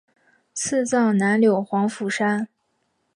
[0.55, 2.47] 赐葬南柳黄府山。